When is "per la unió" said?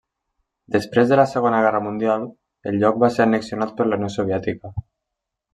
3.79-4.11